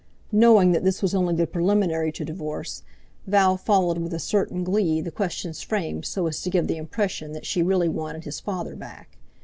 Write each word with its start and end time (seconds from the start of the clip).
Knowing 0.31 0.71
that 0.71 0.83
this 0.83 1.03
was 1.03 1.13
only 1.13 1.35
the 1.35 1.45
preliminary 1.45 2.11
to 2.11 2.25
divorce, 2.25 2.81
Val 3.27 3.55
followed 3.55 3.99
with 3.99 4.15
a 4.15 4.19
certain 4.19 4.63
glee 4.63 4.99
the 4.99 5.11
questions 5.11 5.61
framed 5.61 6.05
so 6.05 6.25
as 6.25 6.41
to 6.41 6.49
give 6.49 6.65
the 6.65 6.77
impression 6.77 7.33
that 7.33 7.45
she 7.45 7.61
really 7.61 7.87
wanted 7.87 8.23
his 8.23 8.39
father 8.39 8.75
back. 8.75 9.19